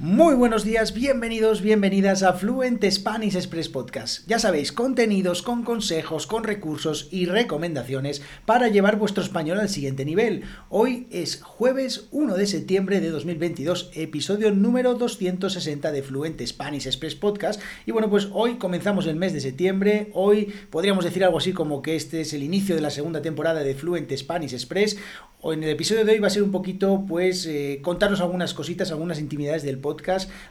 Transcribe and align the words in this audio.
Muy 0.00 0.36
buenos 0.36 0.62
días, 0.62 0.94
bienvenidos, 0.94 1.60
bienvenidas 1.60 2.22
a 2.22 2.32
Fluent 2.32 2.84
Spanish 2.88 3.34
Express 3.34 3.68
Podcast. 3.68 4.24
Ya 4.28 4.38
sabéis, 4.38 4.70
contenidos 4.70 5.42
con 5.42 5.64
consejos, 5.64 6.28
con 6.28 6.44
recursos 6.44 7.08
y 7.10 7.26
recomendaciones 7.26 8.22
para 8.46 8.68
llevar 8.68 8.96
vuestro 8.96 9.24
español 9.24 9.58
al 9.58 9.68
siguiente 9.68 10.04
nivel. 10.04 10.44
Hoy 10.68 11.08
es 11.10 11.42
jueves 11.42 12.06
1 12.12 12.36
de 12.36 12.46
septiembre 12.46 13.00
de 13.00 13.10
2022, 13.10 13.90
episodio 13.92 14.52
número 14.52 14.94
260 14.94 15.90
de 15.90 16.02
Fluent 16.04 16.40
Spanish 16.46 16.86
Express 16.86 17.16
Podcast. 17.16 17.60
Y 17.84 17.90
bueno, 17.90 18.08
pues 18.08 18.28
hoy 18.32 18.54
comenzamos 18.54 19.04
el 19.08 19.16
mes 19.16 19.32
de 19.32 19.40
septiembre. 19.40 20.12
Hoy 20.14 20.54
podríamos 20.70 21.04
decir 21.06 21.24
algo 21.24 21.38
así 21.38 21.52
como 21.52 21.82
que 21.82 21.96
este 21.96 22.20
es 22.20 22.32
el 22.34 22.44
inicio 22.44 22.76
de 22.76 22.82
la 22.82 22.90
segunda 22.90 23.20
temporada 23.20 23.64
de 23.64 23.74
Fluent 23.74 24.12
Spanish 24.16 24.52
Express. 24.52 24.96
En 25.40 25.62
el 25.62 25.70
episodio 25.70 26.04
de 26.04 26.12
hoy 26.12 26.18
va 26.18 26.26
a 26.26 26.30
ser 26.30 26.42
un 26.42 26.50
poquito, 26.50 27.04
pues, 27.06 27.46
eh, 27.46 27.78
contaros 27.80 28.20
algunas 28.20 28.54
cositas, 28.54 28.90
algunas 28.90 29.20
intimidades 29.20 29.62
del 29.62 29.78
podcast, 29.78 29.87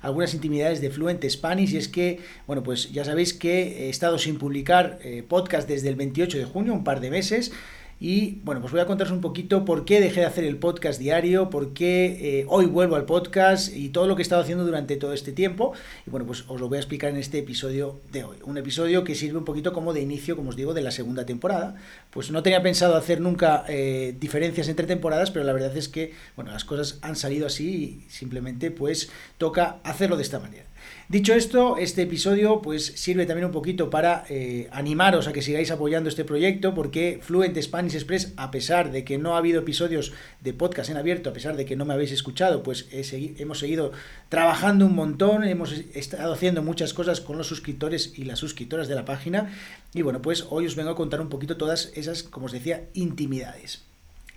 algunas 0.02 0.34
intimidades 0.34 0.82
de 0.82 0.90
Fluent 0.90 1.24
Spanish. 1.30 1.74
Y 1.74 1.78
es 1.78 1.88
que, 1.88 2.20
bueno, 2.46 2.64
pues 2.64 2.92
ya 2.92 3.06
sabéis 3.06 3.34
que 3.34 3.86
he 3.86 3.90
estado 3.90 4.18
sin 4.18 4.38
publicar 4.38 5.00
eh, 5.04 5.24
podcast 5.28 5.68
desde 5.68 5.90
el 5.90 5.96
28 5.96 6.38
de 6.38 6.46
junio, 6.46 6.74
un 6.74 6.84
par 6.84 7.00
de 7.00 7.10
meses. 7.10 7.52
Y 8.00 8.42
bueno, 8.44 8.62
pues 8.62 8.72
voy 8.72 8.80
a 8.80 8.86
contaros 8.86 9.12
un 9.12 9.22
poquito 9.22 9.66
por 9.66 9.84
qué 9.84 10.00
dejé 10.00 10.20
de 10.20 10.28
hacer 10.28 10.44
el 10.44 10.58
podcast 10.58 11.00
diario, 11.00 11.50
por 11.50 11.74
qué 11.74 12.42
eh, 12.42 12.46
hoy 12.48 12.68
vuelvo 12.68 12.96
al 12.96 13.06
podcast 13.06 13.76
y 13.76 13.90
todo 13.90 14.06
lo 14.06 14.16
que 14.16 14.22
he 14.22 14.24
estado 14.24 14.42
haciendo 14.42 14.64
durante 14.66 14.98
todo 14.98 15.14
este 15.14 15.32
tiempo. 15.32 15.74
Y 16.06 16.12
bueno, 16.12 16.28
pues 16.28 16.46
os 16.48 16.62
lo 16.62 16.70
voy 16.70 16.78
a 16.78 16.80
explicar 16.80 17.10
en 17.10 17.18
este 17.18 17.40
episodio 17.40 18.00
de 18.12 18.24
hoy. 18.24 18.38
Un 18.44 18.60
episodio 18.60 19.04
que 19.04 19.16
sirve 19.16 19.40
un 19.40 19.46
poquito 19.46 19.74
como 19.74 19.94
de 19.94 20.02
inicio, 20.02 20.36
como 20.36 20.50
os 20.50 20.56
digo, 20.56 20.76
de 20.76 20.82
la 20.82 20.92
segunda 20.92 21.26
temporada. 21.26 21.76
Pues 22.12 22.30
no 22.30 22.44
tenía 22.44 22.62
pensado 22.62 22.96
hacer 22.96 23.20
nunca 23.20 23.66
eh, 23.68 24.16
diferencias 24.20 24.68
entre 24.68 24.86
temporadas, 24.86 25.32
pero 25.32 25.44
la 25.44 25.54
verdad 25.54 25.76
es 25.76 25.90
que, 25.90 26.14
bueno, 26.36 26.52
las 26.52 26.66
cosas 26.66 27.00
han 27.02 27.16
salido 27.16 27.48
así 27.48 28.04
y 28.06 28.12
simplemente 28.12 28.70
pues 28.70 29.10
toca 29.40 29.78
hacerlo 29.84 30.18
de 30.18 30.24
esta 30.24 30.40
manera. 30.40 30.66
Dicho 31.10 31.34
esto, 31.34 31.78
este 31.78 32.02
episodio 32.02 32.62
pues 32.62 32.86
sirve 32.86 33.26
también 33.26 33.46
un 33.46 33.52
poquito 33.52 33.90
para 33.90 34.26
eh, 34.30 34.68
animaros 34.72 35.28
a 35.28 35.34
que 35.34 35.42
sigáis 35.42 35.72
apoyando 35.72 36.10
este 36.10 36.26
proyecto 36.26 36.74
porque 36.74 37.20
Fluent 37.22 37.58
Spanish 37.62 37.96
Express, 37.96 38.34
a 38.36 38.52
pesar 38.52 38.92
de 38.92 39.06
que 39.06 39.18
no 39.18 39.36
ha 39.36 39.38
habido 39.38 39.62
episodios 39.62 40.12
de 40.42 40.54
podcast 40.54 40.90
en 40.90 40.98
abierto, 40.98 41.30
a 41.30 41.34
pesar 41.34 41.56
de 41.56 41.66
que 41.66 41.78
no 41.78 41.86
me 41.86 41.94
habéis 41.94 42.12
escuchado, 42.12 42.62
pues 42.62 42.88
hemos 42.92 43.60
seguido 43.60 43.94
trabajando 44.30 44.86
un 44.86 44.96
montón, 44.96 45.46
hemos 45.46 45.72
estado 45.72 46.34
haciendo 46.34 46.62
muchas 46.62 46.94
cosas 46.94 47.22
con 47.22 47.38
los 47.38 47.48
suscriptores 47.48 48.14
y 48.18 48.26
las 48.26 48.40
suscriptoras 48.40 48.88
de 48.88 48.96
la 48.96 49.06
página 49.06 49.50
y 49.94 50.02
bueno, 50.02 50.22
pues 50.22 50.46
hoy 50.50 50.66
os 50.66 50.76
vengo 50.76 50.92
a 50.92 50.96
contar 50.96 51.22
un 51.22 51.30
poquito 51.30 51.58
todas 51.58 51.92
esas, 51.96 52.24
como 52.24 52.48
os 52.48 52.52
decía, 52.52 52.90
intimidades. 52.94 53.87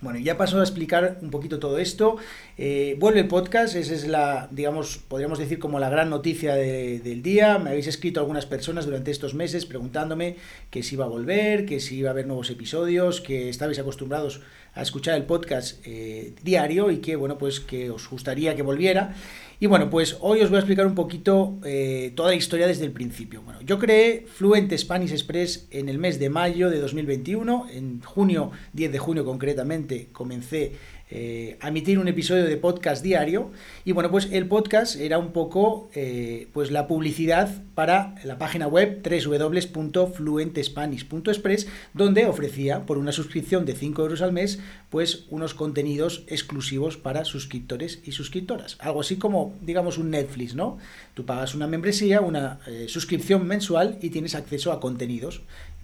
Bueno, 0.01 0.17
ya 0.17 0.35
paso 0.35 0.59
a 0.59 0.63
explicar 0.63 1.19
un 1.21 1.29
poquito 1.29 1.59
todo 1.59 1.77
esto. 1.77 2.17
Eh, 2.57 2.95
vuelve 2.97 3.19
el 3.19 3.27
podcast, 3.27 3.75
esa 3.75 3.93
es 3.93 4.07
la, 4.07 4.47
digamos, 4.49 4.97
podríamos 4.97 5.37
decir 5.37 5.59
como 5.59 5.77
la 5.77 5.91
gran 5.91 6.09
noticia 6.09 6.55
del 6.55 7.21
día. 7.21 7.59
Me 7.59 7.69
habéis 7.69 7.85
escrito 7.85 8.19
algunas 8.19 8.47
personas 8.47 8.87
durante 8.87 9.11
estos 9.11 9.35
meses 9.35 9.67
preguntándome 9.67 10.37
que 10.71 10.81
si 10.81 10.95
iba 10.95 11.05
a 11.05 11.07
volver, 11.07 11.67
que 11.67 11.79
si 11.79 11.97
iba 11.97 12.09
a 12.09 12.13
haber 12.13 12.25
nuevos 12.25 12.49
episodios, 12.49 13.21
que 13.21 13.47
estabais 13.49 13.77
acostumbrados 13.77 14.41
a 14.73 14.81
escuchar 14.81 15.15
el 15.17 15.23
podcast 15.23 15.79
eh, 15.85 16.33
diario 16.43 16.91
y 16.91 16.97
que, 16.97 17.15
bueno, 17.15 17.37
pues 17.37 17.59
que 17.59 17.89
os 17.89 18.09
gustaría 18.09 18.55
que 18.55 18.61
volviera. 18.61 19.15
Y 19.59 19.67
bueno, 19.67 19.91
pues 19.91 20.17
hoy 20.21 20.41
os 20.41 20.49
voy 20.49 20.55
a 20.55 20.59
explicar 20.59 20.87
un 20.87 20.95
poquito 20.95 21.59
eh, 21.63 22.13
toda 22.15 22.29
la 22.29 22.35
historia 22.35 22.65
desde 22.65 22.85
el 22.85 22.91
principio. 22.91 23.43
Bueno, 23.43 23.61
yo 23.61 23.77
creé 23.77 24.25
Fluent 24.25 24.75
Spanish 24.75 25.11
Express 25.11 25.67
en 25.69 25.87
el 25.87 25.99
mes 25.99 26.17
de 26.17 26.31
mayo 26.31 26.71
de 26.71 26.79
2021, 26.79 27.67
en 27.71 28.01
junio, 28.01 28.51
10 28.73 28.91
de 28.91 28.97
junio 28.97 29.23
concretamente, 29.23 30.07
comencé 30.11 30.71
eh, 31.11 31.57
a 31.59 31.67
emitir 31.67 31.99
un 31.99 32.07
episodio 32.07 32.45
de 32.45 32.55
podcast 32.55 33.03
diario. 33.03 33.51
Y 33.83 33.91
bueno 33.91 34.09
pues 34.09 34.29
el 34.31 34.47
podcast 34.47 34.95
era 34.95 35.17
un 35.17 35.33
poco 35.33 35.89
eh, 35.93 36.47
pues 36.53 36.71
la 36.71 36.87
publicidad 36.87 37.61
para 37.75 38.15
la 38.23 38.37
página 38.37 38.67
web 38.67 39.01
www.fluentespanish.express 39.03 41.67
donde 41.93 42.25
ofrecía 42.25 42.85
por 42.85 42.97
una 42.97 43.11
suscripción 43.11 43.65
de 43.65 43.75
5 43.75 44.01
euros 44.01 44.21
al 44.21 44.31
mes 44.31 44.59
pues 44.89 45.25
unos 45.29 45.53
contenidos 45.53 46.23
exclusivos 46.27 46.95
para 46.95 47.25
suscriptores 47.25 47.99
y 48.05 48.13
suscriptoras. 48.13 48.77
Algo 48.79 49.01
así 49.01 49.17
como 49.17 49.57
digamos 49.61 49.97
un 49.97 50.11
Netflix 50.11 50.55
no 50.55 50.77
tú 51.13 51.25
pagas 51.25 51.55
una 51.55 51.67
membresía 51.67 52.21
una 52.21 52.61
eh, 52.67 52.85
suscripción 52.87 53.45
mensual 53.45 53.97
y 54.01 54.11
tienes 54.11 54.33
acceso 54.35 54.71
a 54.71 54.79
contenidos 54.79 55.41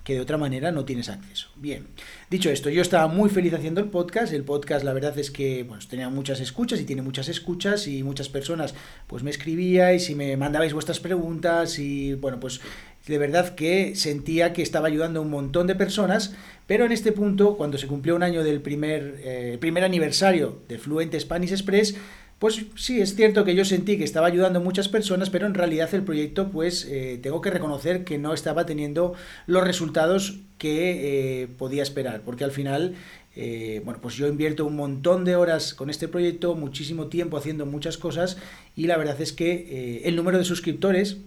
que 0.07 0.13
de 0.13 0.21
otra 0.21 0.37
manera 0.37 0.71
no 0.71 0.85
tienes 0.85 1.09
acceso. 1.09 1.49
Bien, 1.57 1.85
dicho 2.29 2.49
esto, 2.49 2.69
yo 2.69 2.81
estaba 2.81 3.09
muy 3.09 3.29
feliz 3.29 3.53
haciendo 3.53 3.81
el 3.81 3.89
podcast. 3.89 4.31
El 4.31 4.45
podcast, 4.45 4.85
la 4.85 4.93
verdad 4.93 5.19
es 5.19 5.31
que 5.31 5.63
bueno, 5.63 5.83
tenía 5.89 6.07
muchas 6.07 6.39
escuchas 6.39 6.79
y 6.79 6.85
tiene 6.85 7.01
muchas 7.01 7.27
escuchas 7.27 7.89
y 7.89 8.03
muchas 8.03 8.29
personas 8.29 8.73
pues 9.07 9.21
me 9.23 9.31
escribíais 9.31 10.09
y 10.09 10.15
me 10.15 10.37
mandabais 10.37 10.71
vuestras 10.71 11.01
preguntas 11.01 11.77
y 11.77 12.13
bueno, 12.13 12.39
pues 12.39 12.61
de 13.05 13.17
verdad 13.17 13.53
que 13.53 13.97
sentía 13.97 14.53
que 14.53 14.61
estaba 14.61 14.87
ayudando 14.87 15.19
a 15.19 15.23
un 15.23 15.29
montón 15.29 15.67
de 15.67 15.75
personas, 15.75 16.33
pero 16.67 16.85
en 16.85 16.93
este 16.93 17.11
punto, 17.11 17.57
cuando 17.57 17.77
se 17.77 17.87
cumplió 17.87 18.15
un 18.15 18.23
año 18.23 18.45
del 18.45 18.61
primer, 18.61 19.19
eh, 19.25 19.57
primer 19.59 19.83
aniversario 19.83 20.61
de 20.69 20.77
Fluent 20.77 21.19
Spanish 21.19 21.51
Express, 21.51 21.95
pues 22.39 22.65
sí, 22.75 23.01
es 23.01 23.15
cierto 23.15 23.43
que 23.45 23.55
yo 23.55 23.65
sentí 23.65 23.97
que 23.97 24.03
estaba 24.03 24.27
ayudando 24.27 24.59
a 24.59 24.61
muchas 24.61 24.87
personas, 24.87 25.31
pero 25.31 25.47
en 25.47 25.55
realidad 25.55 25.89
el 25.93 26.03
proyecto, 26.03 26.49
pues 26.49 26.85
eh, 26.85 27.19
tengo 27.21 27.41
que 27.41 27.49
reconocer 27.49 28.03
que 28.03 28.19
no 28.19 28.33
estaba 28.33 28.67
teniendo 28.67 29.13
los 29.47 29.63
resultados 29.63 30.39
que 30.59 31.41
eh, 31.41 31.47
podía 31.47 31.81
esperar, 31.81 32.21
porque 32.21 32.43
al 32.43 32.51
final, 32.51 32.93
eh, 33.35 33.81
bueno, 33.85 33.99
pues 34.01 34.15
yo 34.15 34.27
invierto 34.27 34.65
un 34.65 34.75
montón 34.75 35.25
de 35.25 35.35
horas 35.35 35.73
con 35.73 35.89
este 35.89 36.07
proyecto, 36.07 36.53
muchísimo 36.53 37.07
tiempo 37.07 37.37
haciendo 37.37 37.65
muchas 37.65 37.97
cosas, 37.97 38.37
y 38.75 38.85
la 38.85 38.97
verdad 38.97 39.19
es 39.19 39.33
que 39.33 40.03
el 40.05 40.15
número 40.15 40.37
de 40.37 40.45
suscriptores, 40.45 41.17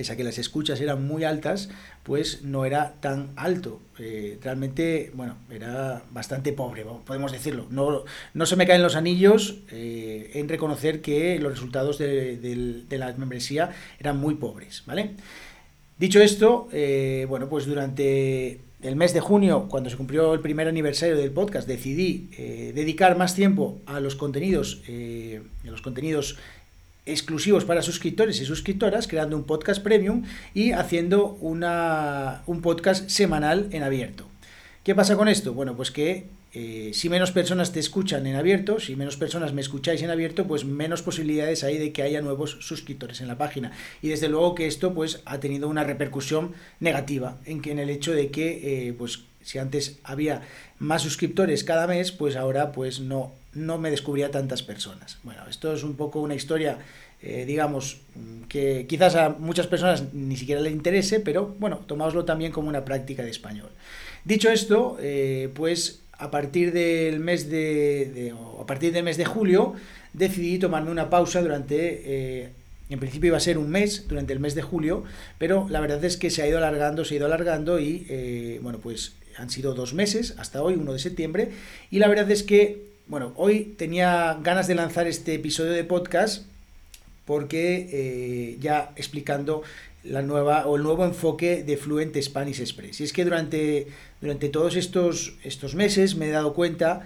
pese 0.00 0.14
a 0.14 0.16
que 0.16 0.24
las 0.24 0.38
escuchas 0.38 0.80
eran 0.80 1.06
muy 1.06 1.24
altas, 1.24 1.68
pues 2.04 2.42
no 2.42 2.64
era 2.64 2.94
tan 3.00 3.32
alto. 3.36 3.82
Eh, 3.98 4.38
realmente, 4.42 5.10
bueno, 5.12 5.36
era 5.50 6.02
bastante 6.10 6.54
pobre, 6.54 6.86
podemos 7.04 7.32
decirlo. 7.32 7.66
No, 7.68 8.04
no 8.32 8.46
se 8.46 8.56
me 8.56 8.66
caen 8.66 8.82
los 8.82 8.96
anillos 8.96 9.58
eh, 9.70 10.30
en 10.32 10.48
reconocer 10.48 11.02
que 11.02 11.38
los 11.38 11.52
resultados 11.52 11.98
de, 11.98 12.86
la 12.88 13.12
membresía 13.12 13.72
eran 13.98 14.16
muy 14.16 14.36
pobres, 14.36 14.84
¿vale? 14.86 15.16
Dicho 15.98 16.18
esto, 16.22 16.70
eh, 16.72 17.26
bueno, 17.28 17.50
pues 17.50 17.66
durante 17.66 18.58
el 18.80 18.96
mes 18.96 19.12
de 19.12 19.20
junio, 19.20 19.66
cuando 19.68 19.90
se 19.90 19.98
cumplió 19.98 20.32
el 20.32 20.40
primer 20.40 20.66
aniversario 20.66 21.14
del 21.14 21.30
podcast, 21.30 21.68
decidí 21.68 22.30
dedicar 22.74 23.18
más 23.18 23.34
tiempo 23.34 23.82
a 23.84 24.00
los 24.00 24.14
contenidos, 24.16 24.80
a 24.88 25.70
los 25.70 25.82
contenidos 25.82 26.38
exclusivos 27.10 27.64
para 27.64 27.82
suscriptores 27.82 28.40
y 28.40 28.44
suscriptoras, 28.44 29.06
creando 29.06 29.36
un 29.36 29.44
podcast 29.44 29.82
premium 29.82 30.24
y 30.54 30.72
haciendo 30.72 31.36
una, 31.40 32.42
un 32.46 32.62
podcast 32.62 33.08
semanal 33.08 33.68
en 33.72 33.82
abierto. 33.82 34.26
¿Qué 34.84 34.94
pasa 34.94 35.16
con 35.16 35.28
esto? 35.28 35.52
Bueno, 35.52 35.76
pues 35.76 35.90
que 35.90 36.26
eh, 36.52 36.90
si 36.94 37.08
menos 37.08 37.30
personas 37.30 37.72
te 37.72 37.78
escuchan 37.78 38.26
en 38.26 38.34
abierto, 38.34 38.80
si 38.80 38.96
menos 38.96 39.16
personas 39.16 39.52
me 39.52 39.60
escucháis 39.60 40.02
en 40.02 40.10
abierto, 40.10 40.46
pues 40.46 40.64
menos 40.64 41.02
posibilidades 41.02 41.62
hay 41.62 41.78
de 41.78 41.92
que 41.92 42.02
haya 42.02 42.22
nuevos 42.22 42.58
suscriptores 42.60 43.20
en 43.20 43.28
la 43.28 43.38
página. 43.38 43.72
Y 44.02 44.08
desde 44.08 44.28
luego 44.28 44.54
que 44.54 44.66
esto 44.66 44.92
pues 44.92 45.22
ha 45.26 45.38
tenido 45.38 45.68
una 45.68 45.84
repercusión 45.84 46.52
negativa 46.80 47.38
en, 47.44 47.62
que, 47.62 47.70
en 47.70 47.78
el 47.78 47.90
hecho 47.90 48.12
de 48.12 48.30
que 48.30 48.88
eh, 48.88 48.92
pues 48.94 49.20
si 49.42 49.58
antes 49.58 49.98
había 50.02 50.42
más 50.78 51.02
suscriptores 51.02 51.62
cada 51.62 51.86
mes, 51.86 52.10
pues 52.10 52.34
ahora 52.36 52.72
pues 52.72 53.00
no, 53.00 53.32
no 53.54 53.78
me 53.78 53.90
descubría 53.90 54.30
tantas 54.30 54.62
personas. 54.62 55.18
Bueno, 55.22 55.42
esto 55.48 55.72
es 55.72 55.82
un 55.82 55.94
poco 55.94 56.20
una 56.20 56.34
historia, 56.34 56.78
eh, 57.22 57.44
digamos, 57.46 58.00
que 58.48 58.86
quizás 58.88 59.16
a 59.16 59.30
muchas 59.30 59.66
personas 59.66 60.12
ni 60.12 60.36
siquiera 60.36 60.60
le 60.60 60.70
interese, 60.70 61.20
pero 61.20 61.54
bueno, 61.58 61.78
tomáoslo 61.86 62.24
también 62.24 62.52
como 62.52 62.68
una 62.68 62.84
práctica 62.84 63.22
de 63.22 63.30
español. 63.30 63.70
Dicho 64.24 64.50
esto, 64.50 64.98
eh, 65.00 65.50
pues 65.54 66.02
a 66.12 66.30
partir 66.30 66.72
del 66.72 67.18
mes 67.18 67.50
de, 67.50 68.34
a 68.60 68.66
partir 68.66 68.92
del 68.92 69.04
mes 69.04 69.16
de 69.16 69.24
julio 69.24 69.74
decidí 70.12 70.58
tomarme 70.58 70.90
una 70.90 71.08
pausa 71.08 71.40
durante 71.40 72.02
eh, 72.04 72.48
en 72.90 72.98
principio 72.98 73.28
iba 73.28 73.36
a 73.36 73.40
ser 73.40 73.56
un 73.56 73.70
mes 73.70 74.06
durante 74.08 74.32
el 74.32 74.40
mes 74.40 74.54
de 74.56 74.62
julio, 74.62 75.04
pero 75.38 75.66
la 75.70 75.80
verdad 75.80 76.04
es 76.04 76.16
que 76.16 76.28
se 76.28 76.42
ha 76.42 76.48
ido 76.48 76.58
alargando, 76.58 77.04
se 77.04 77.14
ha 77.14 77.16
ido 77.18 77.26
alargando 77.26 77.78
y 77.78 78.58
bueno, 78.62 78.80
pues 78.80 79.12
han 79.38 79.48
sido 79.48 79.74
dos 79.74 79.94
meses 79.94 80.34
hasta 80.38 80.60
hoy, 80.60 80.74
1 80.74 80.92
de 80.92 80.98
septiembre, 80.98 81.50
y 81.90 82.00
la 82.00 82.08
verdad 82.08 82.28
es 82.32 82.42
que 82.42 82.89
bueno, 83.10 83.32
hoy 83.34 83.74
tenía 83.76 84.38
ganas 84.40 84.68
de 84.68 84.76
lanzar 84.76 85.08
este 85.08 85.34
episodio 85.34 85.72
de 85.72 85.82
podcast 85.82 86.44
porque 87.24 87.88
eh, 87.92 88.56
ya 88.60 88.92
explicando 88.94 89.62
la 90.04 90.22
nueva 90.22 90.66
o 90.66 90.76
el 90.76 90.84
nuevo 90.84 91.04
enfoque 91.04 91.64
de 91.64 91.76
Fluent 91.76 92.16
Spanish 92.22 92.60
Express. 92.60 93.00
Y 93.00 93.04
es 93.04 93.12
que 93.12 93.24
durante, 93.24 93.88
durante 94.20 94.48
todos 94.48 94.76
estos, 94.76 95.34
estos 95.42 95.74
meses 95.74 96.14
me 96.14 96.28
he 96.28 96.30
dado 96.30 96.54
cuenta 96.54 97.04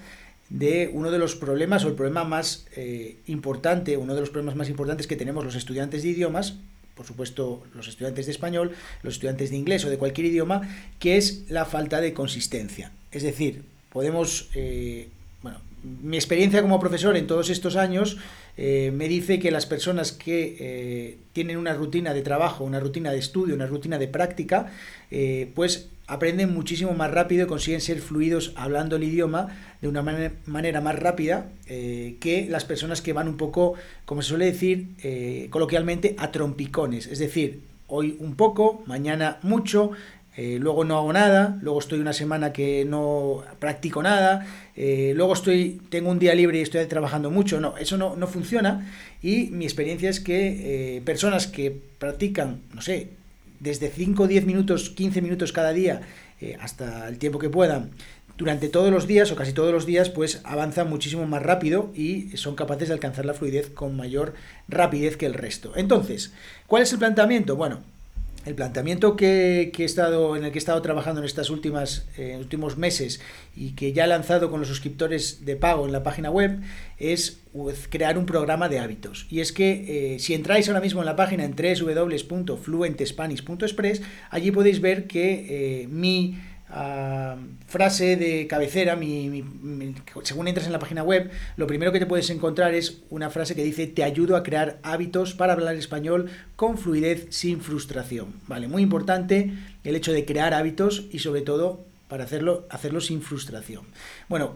de 0.50 0.90
uno 0.92 1.10
de 1.10 1.18
los 1.18 1.36
problemas 1.36 1.86
o 1.86 1.88
el 1.88 1.94
problema 1.94 2.22
más 2.22 2.66
eh, 2.76 3.16
importante, 3.26 3.96
uno 3.96 4.14
de 4.14 4.20
los 4.20 4.28
problemas 4.28 4.56
más 4.56 4.68
importantes 4.68 5.06
que 5.06 5.16
tenemos 5.16 5.42
los 5.42 5.54
estudiantes 5.54 6.02
de 6.02 6.10
idiomas, 6.10 6.58
por 6.94 7.06
supuesto 7.06 7.62
los 7.74 7.88
estudiantes 7.88 8.26
de 8.26 8.32
español, 8.32 8.72
los 9.02 9.14
estudiantes 9.14 9.48
de 9.48 9.56
inglés 9.56 9.86
o 9.86 9.90
de 9.90 9.96
cualquier 9.96 10.26
idioma, 10.26 10.68
que 10.98 11.16
es 11.16 11.44
la 11.48 11.64
falta 11.64 12.02
de 12.02 12.12
consistencia. 12.12 12.92
Es 13.10 13.22
decir, 13.22 13.62
podemos, 13.90 14.50
eh, 14.54 15.08
mi 15.84 16.16
experiencia 16.16 16.62
como 16.62 16.80
profesor 16.80 17.16
en 17.16 17.26
todos 17.26 17.50
estos 17.50 17.76
años 17.76 18.16
eh, 18.56 18.90
me 18.94 19.06
dice 19.06 19.38
que 19.38 19.50
las 19.50 19.66
personas 19.66 20.12
que 20.12 20.56
eh, 20.58 21.18
tienen 21.32 21.58
una 21.58 21.74
rutina 21.74 22.14
de 22.14 22.22
trabajo, 22.22 22.64
una 22.64 22.80
rutina 22.80 23.12
de 23.12 23.18
estudio, 23.18 23.54
una 23.54 23.66
rutina 23.66 23.98
de 23.98 24.08
práctica, 24.08 24.72
pues 25.54 25.90
aprenden 26.08 26.52
muchísimo 26.52 26.92
más 26.92 27.08
rápido 27.10 27.44
y 27.44 27.46
consiguen 27.46 27.80
ser 27.80 28.00
fluidos 28.00 28.52
hablando 28.56 28.96
el 28.96 29.04
idioma 29.04 29.56
de 29.80 29.86
una 29.86 30.02
manera 30.02 30.80
más 30.80 30.98
rápida 30.98 31.50
que 31.66 32.48
las 32.50 32.64
personas 32.64 33.00
que 33.00 33.12
van 33.12 33.28
un 33.28 33.36
poco, 33.36 33.74
como 34.06 34.22
se 34.22 34.30
suele 34.30 34.46
decir 34.46 35.48
coloquialmente, 35.50 36.16
a 36.18 36.32
trompicones. 36.32 37.06
Es 37.06 37.20
decir, 37.20 37.60
hoy 37.86 38.16
un 38.18 38.34
poco, 38.34 38.82
mañana 38.86 39.38
mucho, 39.42 39.92
eh, 40.36 40.58
luego 40.60 40.84
no 40.84 40.96
hago 40.96 41.12
nada, 41.12 41.58
luego 41.62 41.78
estoy 41.78 42.00
una 42.00 42.12
semana 42.12 42.52
que 42.52 42.84
no 42.84 43.44
practico 43.60 44.02
nada, 44.02 44.46
eh, 44.74 45.12
luego 45.14 45.34
estoy, 45.34 45.80
tengo 45.90 46.10
un 46.10 46.18
día 46.18 46.34
libre 46.34 46.58
y 46.58 46.62
estoy 46.62 46.84
trabajando 46.86 47.30
mucho. 47.30 47.60
No, 47.60 47.76
eso 47.76 47.96
no, 47.96 48.16
no 48.16 48.26
funciona. 48.26 48.92
Y 49.22 49.46
mi 49.50 49.64
experiencia 49.64 50.10
es 50.10 50.20
que 50.20 50.96
eh, 50.96 51.02
personas 51.02 51.46
que 51.46 51.76
practican, 51.98 52.62
no 52.74 52.82
sé, 52.82 53.10
desde 53.60 53.88
5, 53.90 54.26
10 54.26 54.44
minutos, 54.46 54.90
15 54.90 55.22
minutos 55.22 55.52
cada 55.52 55.72
día, 55.72 56.02
hasta 56.60 57.08
el 57.08 57.16
tiempo 57.16 57.38
que 57.38 57.48
puedan, 57.48 57.92
durante 58.36 58.68
todos 58.68 58.90
los 58.90 59.06
días 59.06 59.30
o 59.32 59.36
casi 59.36 59.52
todos 59.54 59.72
los 59.72 59.86
días, 59.86 60.10
pues 60.10 60.40
avanzan 60.44 60.90
muchísimo 60.90 61.24
más 61.26 61.42
rápido 61.42 61.90
y 61.94 62.36
son 62.36 62.56
capaces 62.56 62.88
de 62.88 62.94
alcanzar 62.94 63.24
la 63.24 63.32
fluidez 63.32 63.70
con 63.70 63.96
mayor 63.96 64.34
rapidez 64.68 65.16
que 65.16 65.24
el 65.24 65.32
resto. 65.32 65.72
Entonces, 65.76 66.34
¿cuál 66.66 66.82
es 66.82 66.92
el 66.92 66.98
planteamiento? 66.98 67.56
Bueno, 67.56 67.80
el 68.44 68.54
planteamiento 68.54 69.16
que, 69.16 69.72
he 69.76 69.84
estado, 69.84 70.36
en 70.36 70.44
el 70.44 70.52
que 70.52 70.58
he 70.58 70.60
estado 70.60 70.80
trabajando 70.82 71.20
en 71.20 71.26
estos 71.26 71.50
últimas, 71.50 72.06
eh, 72.16 72.36
últimos 72.38 72.76
meses 72.76 73.20
y 73.56 73.72
que 73.72 73.92
ya 73.92 74.04
he 74.04 74.06
lanzado 74.06 74.50
con 74.50 74.60
los 74.60 74.68
suscriptores 74.68 75.44
de 75.44 75.56
pago 75.56 75.84
en 75.86 75.92
la 75.92 76.02
página 76.02 76.30
web 76.30 76.60
es 76.98 77.40
pues, 77.52 77.88
crear 77.88 78.18
un 78.18 78.26
programa 78.26 78.68
de 78.68 78.78
hábitos. 78.78 79.26
Y 79.30 79.40
es 79.40 79.52
que 79.52 80.14
eh, 80.14 80.18
si 80.18 80.34
entráis 80.34 80.68
ahora 80.68 80.80
mismo 80.80 81.00
en 81.00 81.06
la 81.06 81.16
página 81.16 81.44
en 81.44 81.56
www.fluentespanish.express, 81.56 84.02
allí 84.30 84.50
podéis 84.50 84.80
ver 84.80 85.06
que 85.06 85.82
eh, 85.82 85.88
mi 85.88 86.38
frase 87.66 88.16
de 88.16 88.46
cabecera, 88.48 88.98
según 90.22 90.48
entras 90.48 90.66
en 90.66 90.72
la 90.72 90.78
página 90.78 91.02
web, 91.02 91.30
lo 91.56 91.66
primero 91.66 91.92
que 91.92 92.00
te 92.00 92.06
puedes 92.06 92.30
encontrar 92.30 92.74
es 92.74 93.02
una 93.10 93.30
frase 93.30 93.54
que 93.54 93.62
dice 93.62 93.86
te 93.86 94.02
ayudo 94.02 94.36
a 94.36 94.42
crear 94.42 94.78
hábitos 94.82 95.34
para 95.34 95.52
hablar 95.52 95.76
español 95.76 96.30
con 96.56 96.76
fluidez 96.76 97.26
sin 97.30 97.60
frustración. 97.60 98.34
Vale, 98.48 98.66
muy 98.66 98.82
importante 98.82 99.52
el 99.84 99.96
hecho 99.96 100.12
de 100.12 100.24
crear 100.24 100.52
hábitos 100.52 101.04
y 101.12 101.20
sobre 101.20 101.42
todo 101.42 101.84
para 102.08 102.24
hacerlo, 102.24 102.66
hacerlo 102.70 103.00
sin 103.00 103.22
frustración. 103.22 103.84
Bueno, 104.28 104.54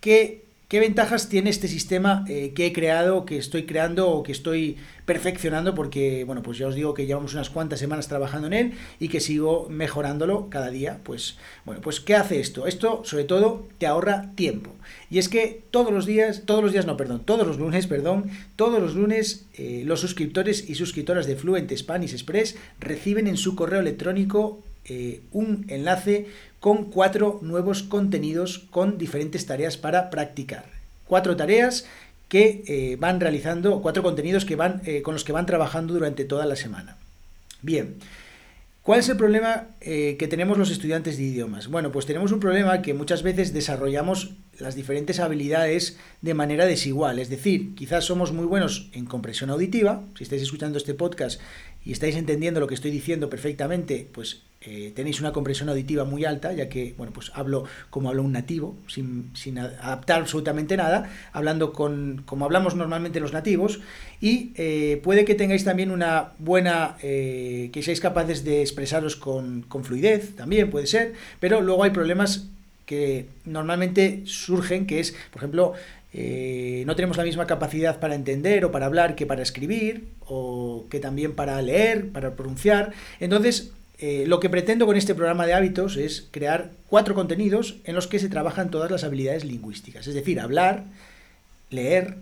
¿qué 0.00 0.44
¿Qué 0.70 0.78
ventajas 0.78 1.28
tiene 1.28 1.50
este 1.50 1.66
sistema 1.66 2.24
eh, 2.28 2.52
que 2.54 2.66
he 2.66 2.72
creado, 2.72 3.24
que 3.24 3.36
estoy 3.36 3.64
creando 3.66 4.08
o 4.08 4.22
que 4.22 4.30
estoy 4.30 4.76
perfeccionando? 5.04 5.74
Porque, 5.74 6.22
bueno, 6.22 6.44
pues 6.44 6.58
ya 6.58 6.68
os 6.68 6.76
digo 6.76 6.94
que 6.94 7.06
llevamos 7.06 7.34
unas 7.34 7.50
cuantas 7.50 7.80
semanas 7.80 8.06
trabajando 8.06 8.46
en 8.46 8.52
él 8.52 8.72
y 9.00 9.08
que 9.08 9.18
sigo 9.18 9.66
mejorándolo 9.68 10.48
cada 10.48 10.70
día. 10.70 11.00
Pues, 11.02 11.38
bueno, 11.64 11.80
pues 11.80 11.98
¿qué 11.98 12.14
hace 12.14 12.38
esto? 12.38 12.68
Esto, 12.68 13.02
sobre 13.04 13.24
todo, 13.24 13.66
te 13.78 13.88
ahorra 13.88 14.30
tiempo. 14.36 14.70
Y 15.10 15.18
es 15.18 15.28
que 15.28 15.64
todos 15.72 15.92
los 15.92 16.06
días, 16.06 16.44
todos 16.46 16.62
los 16.62 16.70
días, 16.70 16.86
no, 16.86 16.96
perdón, 16.96 17.24
todos 17.24 17.44
los 17.44 17.58
lunes, 17.58 17.88
perdón, 17.88 18.30
todos 18.54 18.80
los 18.80 18.94
lunes 18.94 19.46
eh, 19.54 19.82
los 19.84 19.98
suscriptores 19.98 20.70
y 20.70 20.76
suscriptoras 20.76 21.26
de 21.26 21.34
Fluent 21.34 21.76
Spanish 21.76 22.12
Express 22.12 22.54
reciben 22.78 23.26
en 23.26 23.38
su 23.38 23.56
correo 23.56 23.80
electrónico 23.80 24.62
eh, 24.84 25.20
un 25.30 25.66
enlace 25.68 26.28
con 26.60 26.84
cuatro 26.90 27.40
nuevos 27.42 27.82
contenidos 27.82 28.60
con 28.70 28.98
diferentes 28.98 29.46
tareas 29.46 29.76
para 29.76 30.10
practicar. 30.10 30.66
Cuatro 31.06 31.36
tareas 31.36 31.86
que 32.28 32.62
eh, 32.68 32.96
van 33.00 33.18
realizando, 33.18 33.82
cuatro 33.82 34.02
contenidos 34.02 34.44
que 34.44 34.54
van, 34.54 34.82
eh, 34.84 35.02
con 35.02 35.14
los 35.14 35.24
que 35.24 35.32
van 35.32 35.46
trabajando 35.46 35.94
durante 35.94 36.24
toda 36.24 36.46
la 36.46 36.56
semana. 36.56 36.96
Bien, 37.62 37.96
¿Cuál 38.82 39.00
es 39.00 39.08
el 39.10 39.18
problema 39.18 39.66
que 39.78 40.26
tenemos 40.28 40.56
los 40.56 40.70
estudiantes 40.70 41.18
de 41.18 41.24
idiomas? 41.24 41.68
Bueno, 41.68 41.92
pues 41.92 42.06
tenemos 42.06 42.32
un 42.32 42.40
problema 42.40 42.80
que 42.80 42.94
muchas 42.94 43.22
veces 43.22 43.52
desarrollamos 43.52 44.32
las 44.60 44.74
diferentes 44.74 45.20
habilidades 45.20 45.98
de 46.22 46.34
manera 46.34 46.66
desigual. 46.66 47.18
Es 47.18 47.28
decir, 47.28 47.74
quizás 47.74 48.04
somos 48.04 48.32
muy 48.32 48.46
buenos 48.46 48.88
en 48.92 49.06
compresión 49.06 49.50
auditiva. 49.50 50.02
Si 50.16 50.24
estáis 50.24 50.42
escuchando 50.42 50.78
este 50.78 50.94
podcast 50.94 51.40
y 51.84 51.92
estáis 51.92 52.16
entendiendo 52.16 52.60
lo 52.60 52.66
que 52.66 52.74
estoy 52.74 52.90
diciendo 52.90 53.30
perfectamente, 53.30 54.08
pues 54.12 54.42
eh, 54.62 54.92
tenéis 54.94 55.20
una 55.20 55.32
compresión 55.32 55.70
auditiva 55.70 56.04
muy 56.04 56.26
alta, 56.26 56.52
ya 56.52 56.68
que, 56.68 56.92
bueno, 56.98 57.14
pues 57.14 57.32
hablo 57.34 57.64
como 57.88 58.10
habla 58.10 58.20
un 58.20 58.32
nativo, 58.32 58.76
sin, 58.88 59.32
adaptar 59.58 60.20
absolutamente 60.20 60.76
nada, 60.76 61.08
hablando 61.32 61.72
con, 61.72 62.24
como 62.26 62.44
hablamos 62.44 62.74
normalmente 62.74 63.20
los 63.20 63.32
nativos, 63.32 63.80
y 64.20 64.52
eh, 64.56 65.00
puede 65.02 65.24
que 65.24 65.34
tengáis 65.34 65.64
también 65.64 65.90
una 65.90 66.32
buena, 66.38 66.98
eh, 67.02 67.70
que 67.72 67.82
seáis 67.82 68.00
capaces 68.00 68.44
de 68.44 68.60
expresaros 68.60 69.16
con, 69.16 69.62
con 69.62 69.82
fluidez, 69.82 70.36
también 70.36 70.68
puede 70.68 70.86
ser, 70.86 71.14
pero 71.40 71.62
luego 71.62 71.82
hay 71.82 71.90
problemas 71.92 72.48
que 72.84 73.28
normalmente 73.46 74.24
surgen, 74.26 74.86
que 74.86 75.00
es, 75.00 75.14
por 75.30 75.38
ejemplo, 75.38 75.72
no 76.12 76.96
tenemos 76.96 77.16
la 77.16 77.24
misma 77.24 77.46
capacidad 77.46 77.98
para 77.98 78.14
entender 78.14 78.64
o 78.66 78.72
para 78.72 78.84
hablar 78.84 79.14
que 79.14 79.24
para 79.24 79.42
escribir, 79.42 80.08
o 80.26 80.84
que 80.90 80.98
también 81.00 81.32
para 81.32 81.62
leer, 81.62 82.10
para 82.10 82.34
pronunciar. 82.34 82.92
Entonces, 83.20 83.72
eh, 84.02 84.24
lo 84.26 84.40
que 84.40 84.48
pretendo 84.48 84.86
con 84.86 84.96
este 84.96 85.14
programa 85.14 85.44
de 85.44 85.52
hábitos 85.52 85.98
es 85.98 86.26
crear 86.30 86.70
cuatro 86.88 87.14
contenidos 87.14 87.76
en 87.84 87.94
los 87.94 88.06
que 88.06 88.18
se 88.18 88.30
trabajan 88.30 88.70
todas 88.70 88.90
las 88.90 89.04
habilidades 89.04 89.44
lingüísticas, 89.44 90.06
es 90.06 90.14
decir, 90.14 90.40
hablar, 90.40 90.84
leer, 91.68 92.16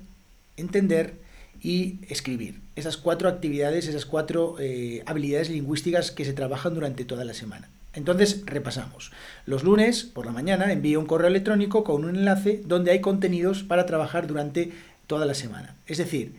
entender 0.56 1.14
y 1.62 2.00
escribir. 2.08 2.60
Esas 2.74 2.96
cuatro 2.96 3.28
actividades, 3.28 3.86
esas 3.86 4.06
cuatro 4.06 4.56
eh, 4.58 5.04
habilidades 5.06 5.50
lingüísticas 5.50 6.10
que 6.10 6.24
se 6.24 6.32
trabajan 6.32 6.74
durante 6.74 7.04
toda 7.04 7.24
la 7.24 7.32
semana. 7.32 7.68
Entonces, 7.94 8.42
repasamos. 8.44 9.12
Los 9.46 9.62
lunes, 9.62 10.02
por 10.02 10.26
la 10.26 10.32
mañana, 10.32 10.72
envío 10.72 10.98
un 10.98 11.06
correo 11.06 11.28
electrónico 11.28 11.84
con 11.84 12.04
un 12.04 12.16
enlace 12.16 12.60
donde 12.64 12.90
hay 12.90 13.00
contenidos 13.00 13.62
para 13.62 13.86
trabajar 13.86 14.26
durante 14.26 14.72
toda 15.06 15.26
la 15.26 15.34
semana. 15.34 15.76
Es 15.86 15.98
decir, 15.98 16.32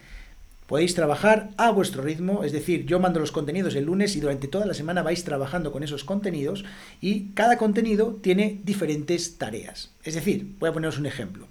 Podéis 0.69 0.93
trabajar 0.93 1.49
a 1.57 1.71
vuestro 1.71 2.03
ritmo, 2.03 2.43
es 2.43 2.51
decir, 2.51 2.85
yo 2.85 2.99
mando 2.99 3.19
los 3.19 3.31
contenidos 3.31 3.73
el 3.73 3.85
lunes 3.85 4.15
y 4.15 4.19
durante 4.19 4.47
toda 4.47 4.67
la 4.67 4.75
semana 4.75 5.01
vais 5.01 5.23
trabajando 5.23 5.71
con 5.71 5.81
esos 5.81 6.03
contenidos 6.03 6.63
y 7.01 7.31
cada 7.31 7.57
contenido 7.57 8.19
tiene 8.21 8.61
diferentes 8.63 9.39
tareas. 9.39 9.89
Es 10.03 10.13
decir, 10.13 10.53
voy 10.59 10.69
a 10.69 10.71
poneros 10.71 10.99
un 10.99 11.07
ejemplo. 11.07 11.47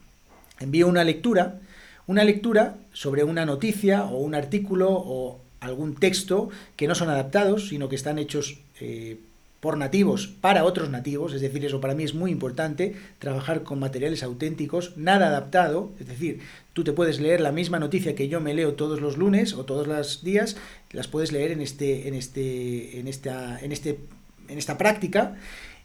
Envío 0.61 0.87
una 0.87 1.03
lectura, 1.03 1.59
una 2.07 2.23
lectura 2.23 2.77
sobre 2.93 3.25
una 3.25 3.45
noticia 3.45 4.05
o 4.05 4.19
un 4.19 4.37
artículo 4.37 4.93
o 4.93 5.41
algún 5.59 5.97
texto 5.97 6.51
que 6.77 6.87
no 6.87 6.95
son 6.95 7.11
adaptados, 7.11 7.71
sino 7.71 7.89
que 7.89 7.97
están 7.97 8.21
hechos 8.21 8.61
eh, 8.81 9.19
por 9.61 9.77
nativos 9.77 10.29
para 10.29 10.65
otros 10.65 10.91
nativos, 10.91 11.35
es 11.35 11.41
decir, 11.41 11.65
eso 11.65 11.81
para 11.81 11.95
mí 11.95 12.05
es 12.05 12.15
muy 12.15 12.31
importante, 12.31 12.95
trabajar 13.19 13.65
con 13.65 13.81
materiales 13.81 14.23
auténticos, 14.23 14.97
nada 14.97 15.29
adaptado, 15.29 15.93
es 15.99 16.07
decir, 16.07 16.41
tú 16.73 16.85
te 16.85 16.93
puedes 16.93 17.21
leer 17.21 17.41
la 17.41 17.51
misma 17.51 17.79
noticia 17.79 18.15
que 18.15 18.29
yo 18.29 18.41
me 18.41 18.55
leo 18.55 18.75
todos 18.75 19.01
los 19.01 19.17
lunes 19.17 19.55
o 19.55 19.65
todos 19.65 19.89
los 19.89 20.23
días, 20.23 20.57
las 20.93 21.09
puedes 21.09 21.33
leer 21.33 21.51
en 21.51 21.61
este 21.61 22.07
en 22.07 22.15
este 22.15 23.01
en 23.01 23.09
esta 23.09 23.59
en 23.61 23.73
este 23.73 23.99
en 24.49 24.59
esta 24.59 24.79
práctica 24.79 25.37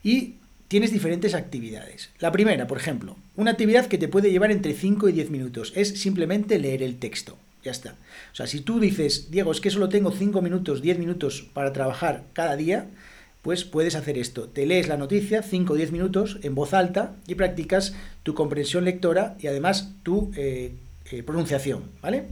y 0.03 0.35
tienes 0.67 0.91
diferentes 0.91 1.33
actividades. 1.33 2.09
La 2.19 2.31
primera, 2.31 2.67
por 2.67 2.77
ejemplo, 2.77 3.15
una 3.35 3.51
actividad 3.51 3.87
que 3.87 3.97
te 3.97 4.07
puede 4.07 4.31
llevar 4.31 4.51
entre 4.51 4.73
5 4.73 5.09
y 5.09 5.11
10 5.11 5.29
minutos 5.29 5.73
es 5.75 5.99
simplemente 5.99 6.59
leer 6.59 6.83
el 6.83 6.97
texto. 6.97 7.37
Ya 7.63 7.71
está. 7.71 7.95
O 8.31 8.35
sea, 8.35 8.47
si 8.47 8.61
tú 8.61 8.79
dices, 8.79 9.31
Diego, 9.31 9.51
es 9.51 9.61
que 9.61 9.69
solo 9.69 9.87
tengo 9.89 10.11
5 10.11 10.41
minutos, 10.41 10.81
10 10.81 10.99
minutos 10.99 11.47
para 11.53 11.73
trabajar 11.73 12.23
cada 12.33 12.55
día, 12.55 12.87
pues 13.43 13.65
puedes 13.65 13.95
hacer 13.95 14.17
esto. 14.17 14.47
Te 14.47 14.65
lees 14.65 14.87
la 14.87 14.97
noticia 14.97 15.43
5 15.43 15.73
o 15.73 15.75
10 15.75 15.91
minutos 15.91 16.39
en 16.41 16.55
voz 16.55 16.73
alta 16.73 17.17
y 17.27 17.35
practicas 17.35 17.93
tu 18.23 18.33
comprensión 18.33 18.85
lectora 18.85 19.35
y 19.39 19.47
además 19.47 19.91
tu 20.01 20.31
eh, 20.35 20.73
eh, 21.11 21.23
pronunciación, 21.23 21.83
¿vale? 22.01 22.29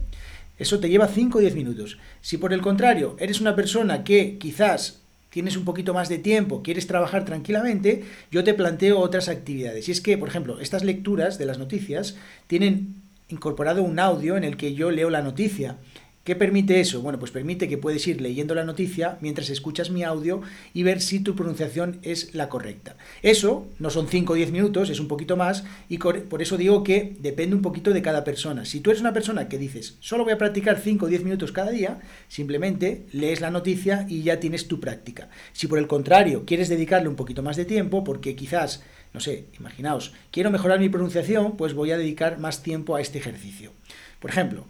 Eso 0.58 0.80
te 0.80 0.88
lleva 0.88 1.06
5 1.06 1.38
o 1.38 1.40
10 1.40 1.54
minutos. 1.54 1.98
Si 2.22 2.38
por 2.38 2.54
el 2.54 2.62
contrario 2.62 3.14
eres 3.20 3.42
una 3.42 3.54
persona 3.54 4.04
que 4.04 4.38
quizás 4.38 5.02
tienes 5.28 5.56
un 5.56 5.66
poquito 5.66 5.92
más 5.92 6.08
de 6.08 6.18
tiempo, 6.18 6.62
quieres 6.62 6.86
trabajar 6.86 7.26
tranquilamente, 7.26 8.04
yo 8.30 8.42
te 8.42 8.54
planteo 8.54 8.98
otras 8.98 9.28
actividades. 9.28 9.88
Y 9.88 9.92
es 9.92 10.00
que, 10.00 10.16
por 10.16 10.28
ejemplo, 10.28 10.60
estas 10.60 10.82
lecturas 10.82 11.36
de 11.36 11.44
las 11.44 11.58
noticias 11.58 12.16
tienen 12.46 13.02
incorporado 13.28 13.82
un 13.82 13.98
audio 13.98 14.36
en 14.36 14.44
el 14.44 14.56
que 14.56 14.74
yo 14.74 14.90
leo 14.90 15.10
la 15.10 15.22
noticia 15.22 15.76
¿Qué 16.24 16.36
permite 16.36 16.78
eso? 16.78 17.02
Bueno, 17.02 17.18
pues 17.18 17.32
permite 17.32 17.68
que 17.68 17.78
puedes 17.78 18.06
ir 18.06 18.20
leyendo 18.20 18.54
la 18.54 18.62
noticia 18.62 19.18
mientras 19.20 19.50
escuchas 19.50 19.90
mi 19.90 20.04
audio 20.04 20.40
y 20.72 20.84
ver 20.84 21.00
si 21.00 21.18
tu 21.18 21.34
pronunciación 21.34 21.98
es 22.02 22.32
la 22.32 22.48
correcta. 22.48 22.96
Eso 23.22 23.66
no 23.80 23.90
son 23.90 24.06
5 24.06 24.32
o 24.32 24.36
10 24.36 24.52
minutos, 24.52 24.88
es 24.88 25.00
un 25.00 25.08
poquito 25.08 25.36
más 25.36 25.64
y 25.88 25.98
por 25.98 26.40
eso 26.40 26.56
digo 26.56 26.84
que 26.84 27.16
depende 27.18 27.56
un 27.56 27.62
poquito 27.62 27.92
de 27.92 28.02
cada 28.02 28.22
persona. 28.22 28.64
Si 28.64 28.78
tú 28.78 28.90
eres 28.90 29.00
una 29.00 29.12
persona 29.12 29.48
que 29.48 29.58
dices, 29.58 29.96
solo 29.98 30.22
voy 30.22 30.32
a 30.32 30.38
practicar 30.38 30.78
5 30.78 31.06
o 31.06 31.08
10 31.08 31.24
minutos 31.24 31.50
cada 31.50 31.72
día, 31.72 31.98
simplemente 32.28 33.04
lees 33.10 33.40
la 33.40 33.50
noticia 33.50 34.06
y 34.08 34.22
ya 34.22 34.38
tienes 34.38 34.68
tu 34.68 34.78
práctica. 34.78 35.28
Si 35.52 35.66
por 35.66 35.80
el 35.80 35.88
contrario 35.88 36.44
quieres 36.46 36.68
dedicarle 36.68 37.08
un 37.08 37.16
poquito 37.16 37.42
más 37.42 37.56
de 37.56 37.64
tiempo, 37.64 38.04
porque 38.04 38.36
quizás 38.36 38.84
no 39.12 39.18
sé, 39.18 39.46
imaginaos, 39.58 40.14
quiero 40.30 40.50
mejorar 40.50 40.78
mi 40.78 40.88
pronunciación, 40.88 41.56
pues 41.56 41.74
voy 41.74 41.90
a 41.90 41.98
dedicar 41.98 42.38
más 42.38 42.62
tiempo 42.62 42.94
a 42.94 43.00
este 43.00 43.18
ejercicio. 43.18 43.72
Por 44.20 44.30
ejemplo, 44.30 44.66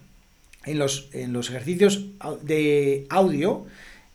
en 0.65 0.79
los, 0.79 1.09
en 1.13 1.33
los 1.33 1.49
ejercicios 1.49 2.05
de 2.41 3.05
audio, 3.09 3.65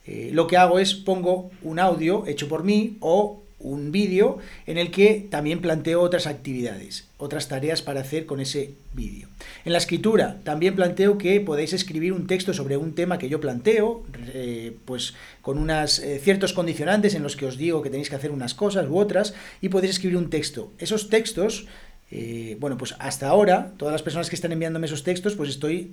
eh, 0.06 0.30
lo 0.32 0.46
que 0.46 0.56
hago 0.56 0.78
es 0.78 0.94
pongo 0.94 1.50
un 1.62 1.78
audio 1.78 2.26
hecho 2.26 2.48
por 2.48 2.64
mí 2.64 2.96
o 3.00 3.42
un 3.60 3.90
vídeo 3.90 4.38
en 4.66 4.78
el 4.78 4.90
que 4.90 5.26
también 5.30 5.60
planteo 5.60 6.00
otras 6.00 6.26
actividades, 6.26 7.08
otras 7.16 7.48
tareas 7.48 7.82
para 7.82 8.00
hacer 8.00 8.24
con 8.24 8.40
ese 8.40 8.74
vídeo. 8.92 9.28
En 9.64 9.72
la 9.72 9.78
escritura 9.78 10.38
también 10.44 10.76
planteo 10.76 11.18
que 11.18 11.40
podéis 11.40 11.72
escribir 11.72 12.12
un 12.12 12.26
texto 12.26 12.54
sobre 12.54 12.76
un 12.76 12.94
tema 12.94 13.18
que 13.18 13.28
yo 13.28 13.40
planteo, 13.40 14.04
eh, 14.32 14.76
pues 14.84 15.14
con 15.42 15.58
unos 15.58 15.98
eh, 15.98 16.20
ciertos 16.22 16.52
condicionantes 16.52 17.14
en 17.14 17.22
los 17.22 17.36
que 17.36 17.46
os 17.46 17.58
digo 17.58 17.82
que 17.82 17.90
tenéis 17.90 18.10
que 18.10 18.16
hacer 18.16 18.30
unas 18.30 18.54
cosas 18.54 18.88
u 18.88 18.96
otras 18.96 19.34
y 19.60 19.68
podéis 19.68 19.94
escribir 19.94 20.16
un 20.16 20.30
texto. 20.30 20.72
Esos 20.78 21.08
textos 21.08 21.66
eh, 22.10 22.56
bueno, 22.58 22.78
pues 22.78 22.94
hasta 22.98 23.28
ahora, 23.28 23.72
todas 23.76 23.92
las 23.92 24.02
personas 24.02 24.28
que 24.30 24.36
están 24.36 24.52
enviándome 24.52 24.86
esos 24.86 25.04
textos, 25.04 25.34
pues 25.34 25.50
estoy, 25.50 25.92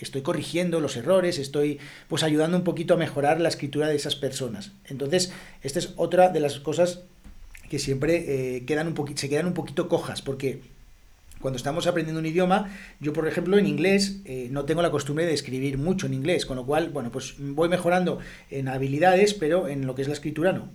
estoy 0.00 0.22
corrigiendo 0.22 0.80
los 0.80 0.96
errores, 0.96 1.38
estoy 1.38 1.78
pues 2.08 2.22
ayudando 2.22 2.56
un 2.56 2.64
poquito 2.64 2.94
a 2.94 2.96
mejorar 2.96 3.40
la 3.40 3.48
escritura 3.48 3.88
de 3.88 3.96
esas 3.96 4.16
personas. 4.16 4.72
Entonces, 4.86 5.32
esta 5.62 5.78
es 5.78 5.94
otra 5.96 6.30
de 6.30 6.40
las 6.40 6.58
cosas 6.58 7.04
que 7.72 7.78
siempre 7.78 8.56
eh, 8.56 8.64
quedan 8.66 8.86
un 8.86 9.16
se 9.16 9.30
quedan 9.30 9.46
un 9.46 9.54
poquito 9.54 9.88
cojas, 9.88 10.20
porque 10.20 10.60
cuando 11.40 11.56
estamos 11.56 11.86
aprendiendo 11.86 12.20
un 12.20 12.26
idioma, 12.26 12.70
yo 13.00 13.14
por 13.14 13.26
ejemplo 13.26 13.56
en 13.56 13.66
inglés 13.66 14.20
eh, 14.26 14.48
no 14.50 14.66
tengo 14.66 14.82
la 14.82 14.90
costumbre 14.90 15.24
de 15.24 15.32
escribir 15.32 15.78
mucho 15.78 16.06
en 16.06 16.12
inglés, 16.12 16.44
con 16.44 16.58
lo 16.58 16.66
cual, 16.66 16.90
bueno, 16.90 17.10
pues 17.10 17.36
voy 17.38 17.70
mejorando 17.70 18.18
en 18.50 18.68
habilidades, 18.68 19.32
pero 19.32 19.68
en 19.68 19.86
lo 19.86 19.94
que 19.94 20.02
es 20.02 20.08
la 20.08 20.12
escritura 20.12 20.52
no. 20.52 20.68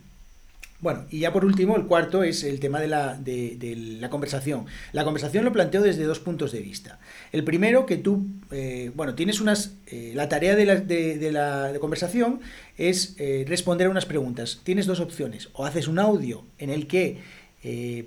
Bueno, 0.79 1.05
y 1.09 1.19
ya 1.19 1.33
por 1.33 1.43
último, 1.43 1.75
el 1.75 1.87
cuarto 1.87 2.21
es 2.21 2.43
el 2.43 2.59
tema 2.59 2.79
de 2.79 2.87
la, 2.87 3.15
de, 3.15 3.97
la 3.99 4.11
conversación. 4.11 4.67
La 4.91 5.03
conversación 5.03 5.43
lo 5.43 5.51
planteo 5.51 5.81
desde 5.81 6.03
dos 6.03 6.19
puntos 6.19 6.51
de 6.51 6.59
vista. 6.59 6.99
El 7.31 7.43
primero, 7.43 7.87
que 7.87 7.97
tú, 7.97 8.27
eh, 8.51 8.91
bueno, 8.93 9.15
tienes 9.15 9.41
unas... 9.41 9.73
Eh, 9.87 10.11
la 10.13 10.29
tarea 10.29 10.55
de 10.55 10.65
la, 10.67 10.75
de, 10.75 11.31
la 11.31 11.73
conversación 11.79 12.41
es 12.77 13.15
eh, 13.17 13.43
responder 13.47 13.87
a 13.87 13.89
unas 13.89 14.05
preguntas. 14.05 14.61
Tienes 14.63 14.85
dos 14.85 14.99
opciones. 14.99 15.49
O 15.53 15.65
haces 15.65 15.87
un 15.87 15.97
audio 15.97 16.45
en 16.59 16.69
el 16.69 16.85
que, 16.85 17.23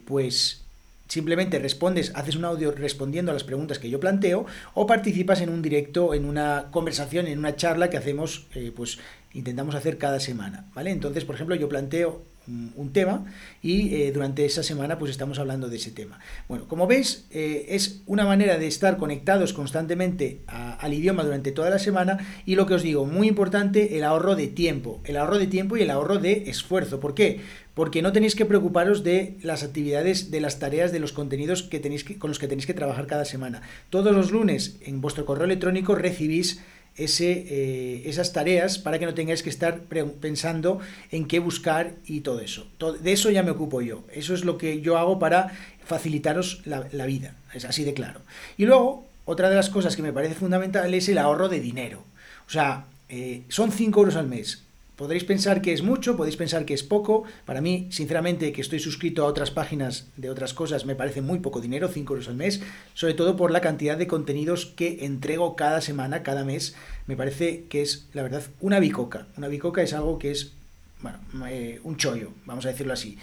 pues, 0.07 0.63
simplemente 1.09 1.59
respondes, 1.59 2.13
haces 2.15 2.37
un 2.37 2.45
audio 2.45 2.71
respondiendo 2.71 3.33
a 3.33 3.35
las 3.35 3.43
preguntas 3.43 3.81
que 3.81 3.91
yo 3.91 3.99
planteo, 3.99 4.47
o 4.75 4.87
participas 4.87 5.41
en 5.41 5.49
un 5.49 5.61
directo, 5.61 6.15
en 6.15 6.25
una 6.25 6.69
conversación, 6.71 7.27
en 7.27 7.41
una 7.41 7.57
charla 7.57 7.91
que 7.91 7.97
hacemos, 7.97 8.47
pues, 8.77 9.01
intentamos 9.33 9.75
hacer 9.75 9.99
cada 9.99 10.21
semana, 10.21 10.67
¿vale? 10.73 10.93
Entonces, 10.93 11.25
por 11.25 11.35
ejemplo, 11.35 11.57
yo 11.57 11.69
planteo 11.69 12.30
un 12.47 12.93
tema 12.93 13.25
y 13.63 13.95
eh, 13.95 14.13
durante 14.13 14.45
esa 14.45 14.63
semana 14.63 14.99
pues 14.99 15.11
estamos 15.11 15.39
hablando 15.39 15.69
de 15.69 15.77
ese 15.77 15.91
tema. 15.91 16.19
Bueno, 16.49 16.67
como 16.67 16.87
veis 16.87 17.27
eh, 17.31 17.67
es 17.69 18.03
una 18.07 18.25
manera 18.25 18.59
de 18.59 18.67
estar 18.67 18.97
conectados 18.97 19.53
constantemente 19.53 20.41
al 20.47 20.93
idioma 20.93 21.23
durante 21.23 21.53
toda 21.53 21.71
la 21.71 21.79
semana 21.79 22.19
y 22.47 22.57
lo 22.57 22.67
que 22.67 22.75
os 22.75 22.83
digo, 22.83 23.05
muy 23.05 23.29
importante, 23.29 23.97
el 23.97 24.05
ahorro 24.05 24.37
de 24.37 24.49
tiempo, 24.49 25.01
el 25.05 25.17
ahorro 25.17 25.39
de 25.39 25.47
tiempo 25.47 25.77
y 25.77 25.83
el 25.83 25.91
ahorro 25.91 26.19
de 26.19 26.45
esfuerzo. 26.51 27.01
¿Por 27.01 27.15
qué? 27.15 27.41
Porque 27.75 28.03
no 28.03 28.13
tenéis 28.13 28.35
que 28.35 28.47
preocuparos 28.47 29.05
de 29.05 29.37
las 29.43 29.63
actividades, 29.63 30.31
de 30.31 30.41
las 30.41 30.59
tareas, 30.59 30.93
de 30.93 31.01
los 31.01 31.13
contenidos 31.13 31.63
que 31.63 31.79
tenéis 31.79 32.05
que, 32.05 32.19
con 32.19 32.31
los 32.31 32.39
que 32.39 32.49
tenéis 32.49 32.67
que 32.67 32.75
trabajar 32.75 33.07
cada 33.07 33.25
semana. 33.25 33.63
Todos 33.91 34.15
los 34.15 34.33
lunes 34.33 34.77
en 34.83 35.01
vuestro 35.01 35.25
correo 35.25 35.45
electrónico 35.45 35.95
recibís 35.95 36.61
ese, 37.05 37.47
eh, 37.49 38.03
esas 38.07 38.33
tareas 38.33 38.79
para 38.79 38.99
que 38.99 39.07
no 39.07 39.15
tengáis 39.15 39.43
que 39.43 39.51
estar 39.51 39.81
pensando 40.21 40.81
en 41.11 41.27
qué 41.27 41.39
buscar 41.39 41.95
y 42.07 42.21
todo 42.21 42.41
eso. 42.41 42.67
de 43.01 43.13
eso 43.13 43.31
ya 43.31 43.43
me 43.43 43.51
ocupo 43.51 43.81
yo. 43.81 44.05
Eso 44.13 44.35
es 44.35 44.45
lo 44.45 44.59
que 44.59 44.81
yo 44.81 44.99
hago 44.99 45.19
para 45.19 45.53
facilitaros 45.85 46.63
la, 46.65 47.07
vida. 47.07 47.35
Es 47.55 47.65
así 47.65 47.85
de 47.85 47.95
claro. 47.95 48.21
Y 48.57 48.67
luego, 48.67 49.07
otra 49.25 49.51
de 49.51 49.57
las 49.57 49.71
cosas 49.71 49.97
que 49.97 50.03
me 50.03 50.13
parece 50.13 50.35
fundamental 50.35 50.93
es 50.95 51.09
el 51.09 51.19
ahorro 51.19 51.49
de 51.49 51.61
dinero. 51.61 52.05
O 52.47 52.51
sea, 52.51 52.85
eh, 53.09 53.43
son 53.49 53.73
5 53.73 53.99
euros 53.99 54.17
al 54.17 54.27
mes. 54.27 54.63
Podréis 55.01 55.25
pensar 55.25 55.63
que 55.63 55.73
es 55.73 55.83
mucho, 55.83 56.15
podéis 56.15 56.37
pensar 56.37 56.67
que 56.67 56.75
es 56.75 56.83
poco. 56.83 57.25
Para 57.47 57.63
mí, 57.63 57.89
sinceramente, 57.91 58.53
que 58.53 58.61
estoy 58.61 58.81
suscrito 58.81 59.23
a 59.23 59.29
otras 59.29 59.51
páginas 59.51 60.09
de 60.19 60.29
otras 60.29 60.53
cosas, 60.53 60.85
me 60.85 60.95
parece 60.95 61.23
muy 61.23 61.39
poco 61.39 61.63
dinero, 61.63 61.89
5 61.89 62.13
euros 62.13 62.29
al 62.29 62.35
mes, 62.35 62.61
sobre 62.93 63.15
todo 63.15 63.35
por 63.35 63.51
la 63.51 63.63
cantidad 63.63 63.97
de 63.97 64.07
contenidos 64.07 64.67
que 64.67 65.07
entrego 65.07 65.57
cada 65.57 65.81
semana, 65.81 66.23
cada 66.23 66.45
mes. 66.45 66.77
Me 67.07 67.17
parece 67.17 67.65
que 67.71 67.81
es, 67.81 68.09
la 68.13 68.23
verdad, 68.23 68.43
una 68.61 68.79
bicoca. 68.79 69.27
Una 69.39 69.49
bicoca 69.49 69.81
es 69.81 69.95
algo 69.95 70.19
que 70.19 70.33
es, 70.33 70.53
bueno, 71.01 71.19
eh, 71.49 71.81
un 71.83 71.97
chollo, 71.97 72.33
vamos 72.45 72.67
a 72.67 72.69
decirlo 72.69 72.93
así. 72.93 73.17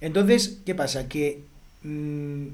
Entonces, 0.00 0.60
¿qué 0.64 0.74
pasa? 0.74 1.10
Que... 1.10 1.42
Mm, 1.82 2.46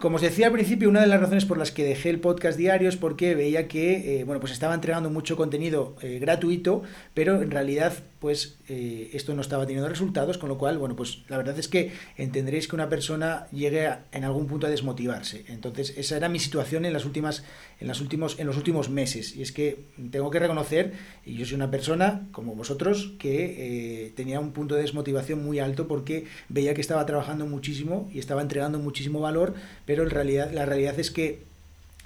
como 0.00 0.16
os 0.16 0.22
decía 0.22 0.46
al 0.46 0.52
principio, 0.52 0.88
una 0.88 1.02
de 1.02 1.06
las 1.06 1.20
razones 1.20 1.44
por 1.44 1.58
las 1.58 1.72
que 1.72 1.84
dejé 1.84 2.08
el 2.08 2.20
podcast 2.20 2.56
diario 2.56 2.88
es 2.88 2.96
porque 2.96 3.34
veía 3.34 3.68
que, 3.68 4.20
eh, 4.20 4.24
bueno, 4.24 4.40
pues 4.40 4.52
estaba 4.52 4.74
entregando 4.74 5.10
mucho 5.10 5.36
contenido 5.36 5.94
eh, 6.00 6.18
gratuito, 6.18 6.82
pero 7.12 7.42
en 7.42 7.50
realidad 7.50 7.92
pues 8.18 8.58
eh, 8.68 9.10
esto 9.14 9.34
no 9.34 9.40
estaba 9.40 9.64
teniendo 9.64 9.88
resultados, 9.88 10.36
con 10.36 10.50
lo 10.50 10.58
cual, 10.58 10.76
bueno, 10.76 10.94
pues 10.94 11.22
la 11.28 11.38
verdad 11.38 11.58
es 11.58 11.68
que 11.68 11.92
entenderéis 12.18 12.68
que 12.68 12.76
una 12.76 12.90
persona 12.90 13.46
llegue 13.50 13.90
en 14.12 14.24
algún 14.24 14.46
punto 14.46 14.66
a 14.66 14.70
desmotivarse. 14.70 15.46
Entonces, 15.48 15.94
esa 15.96 16.18
era 16.18 16.28
mi 16.28 16.38
situación 16.38 16.84
en 16.84 16.92
las 16.92 17.06
últimas, 17.06 17.44
en 17.80 17.88
las 17.88 18.02
últimos, 18.02 18.38
en 18.38 18.46
los 18.46 18.58
últimos 18.58 18.90
meses. 18.90 19.34
Y 19.34 19.40
es 19.40 19.52
que 19.52 19.86
tengo 20.10 20.30
que 20.30 20.38
reconocer, 20.38 20.92
y 21.24 21.36
yo 21.36 21.46
soy 21.46 21.54
una 21.54 21.70
persona 21.70 22.28
como 22.32 22.54
vosotros, 22.54 23.14
que 23.18 24.12
tenía 24.16 24.38
un 24.38 24.52
punto 24.52 24.74
de 24.74 24.82
desmotivación 24.82 25.42
muy 25.42 25.58
alto 25.58 25.88
porque 25.88 26.26
veía 26.50 26.74
que 26.74 26.82
estaba 26.82 27.06
trabajando 27.06 27.46
muchísimo 27.46 28.10
y 28.12 28.18
estaba 28.18 28.42
entregando 28.42 28.78
muchísimo 28.78 29.20
valor, 29.20 29.54
pero 29.90 30.04
la 30.04 30.66
realidad 30.66 31.00
es 31.00 31.10
que 31.10 31.40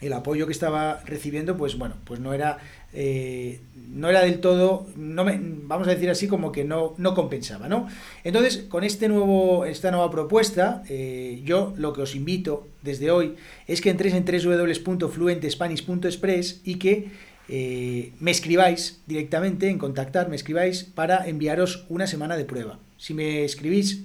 el 0.00 0.14
apoyo 0.14 0.47
que 0.47 0.55
estaba 0.55 1.03
recibiendo, 1.05 1.59
pues 1.59 1.76
bueno, 1.76 1.97
pues 2.05 2.19
no 2.19 2.33
era, 2.33 2.57
eh, 2.95 3.61
no 3.91 4.09
era 4.09 4.23
del 4.23 4.41
todo, 4.41 4.87
vamos 4.97 5.87
a 5.87 5.91
decir 5.91 6.09
así, 6.09 6.26
como 6.26 6.50
que 6.50 6.64
no, 6.64 6.95
compensaba, 7.14 7.69
¿no? 7.69 7.87
Entonces, 8.25 8.64
con 8.71 8.85
este 8.85 9.09
nuevo, 9.09 9.67
esta 9.67 9.91
nueva 9.91 10.11
propuesta, 10.11 10.83
eh, 10.88 11.43
yo 11.45 11.75
lo 11.76 11.93
que 11.93 12.00
os 12.00 12.14
invito 12.14 12.67
desde 12.81 13.11
hoy 13.11 13.35
es 13.67 13.83
que 13.83 13.91
entréis 13.91 14.14
en 14.14 14.25
www.fluentespanish.express 14.25 16.62
y 16.64 16.76
que 16.76 17.11
eh, 17.50 18.12
me 18.19 18.31
escribáis 18.31 19.03
directamente, 19.07 19.69
en 19.69 19.76
contactar, 19.76 20.31
me 20.31 20.37
escribáis 20.37 20.85
para 20.85 21.29
enviaros 21.29 21.85
una 21.91 22.07
semana 22.07 22.38
de 22.38 22.47
prueba. 22.47 22.79
Si 22.97 23.12
me 23.12 23.45
escribís 23.45 24.05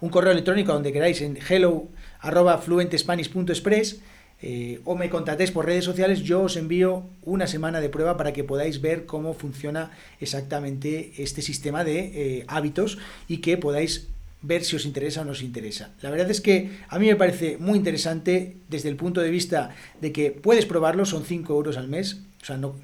un 0.00 0.08
correo 0.08 0.32
electrónico 0.32 0.72
donde 0.72 0.90
queráis 0.90 1.20
en 1.20 1.36
hello.fluentespanish.express, 2.26 4.00
eh, 4.42 4.80
o 4.84 4.96
me 4.96 5.08
contactéis 5.08 5.50
por 5.50 5.64
redes 5.64 5.84
sociales, 5.84 6.20
yo 6.20 6.42
os 6.42 6.56
envío 6.56 7.08
una 7.22 7.46
semana 7.46 7.80
de 7.80 7.88
prueba 7.88 8.16
para 8.18 8.32
que 8.32 8.44
podáis 8.44 8.82
ver 8.82 9.06
cómo 9.06 9.32
funciona 9.32 9.90
exactamente 10.20 11.12
este 11.16 11.40
sistema 11.40 11.84
de 11.84 11.98
eh, 12.12 12.44
hábitos 12.48 12.98
y 13.28 13.38
que 13.38 13.56
podáis 13.56 14.08
ver 14.42 14.62
si 14.62 14.76
os 14.76 14.84
interesa 14.84 15.22
o 15.22 15.24
no 15.24 15.32
os 15.32 15.42
interesa. 15.42 15.94
La 16.02 16.10
verdad 16.10 16.30
es 16.30 16.40
que 16.40 16.70
a 16.88 16.98
mí 16.98 17.06
me 17.06 17.16
parece 17.16 17.56
muy 17.56 17.78
interesante 17.78 18.56
desde 18.68 18.90
el 18.90 18.96
punto 18.96 19.22
de 19.22 19.30
vista 19.30 19.70
de 20.00 20.12
que 20.12 20.30
puedes 20.30 20.66
probarlo, 20.66 21.06
son 21.06 21.24
5 21.24 21.54
euros 21.54 21.76
al 21.78 21.88
mes, 21.88 22.20
o 22.42 22.44
sea, 22.44 22.58
no, 22.58 22.76